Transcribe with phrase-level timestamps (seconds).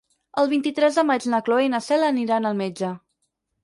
[0.43, 2.95] El vint-i-tres de maig na Cloè i na Cel aniran al metge.